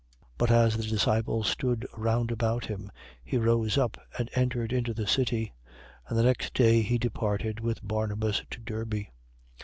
14:19. 0.39 0.39
But 0.39 0.49
as 0.49 0.77
the 0.77 0.81
disciples 0.81 1.47
stood 1.47 1.85
round 1.95 2.31
about 2.31 2.65
him, 2.65 2.91
he 3.23 3.37
rose 3.37 3.77
up 3.77 3.99
and 4.17 4.31
entered 4.33 4.73
into 4.73 4.95
the 4.95 5.05
city: 5.05 5.53
and 6.07 6.17
the 6.17 6.23
next 6.23 6.55
day 6.55 6.81
he 6.81 6.97
departed 6.97 7.59
with 7.59 7.87
Barnabas 7.87 8.41
to 8.49 8.59
Derbe. 8.61 9.05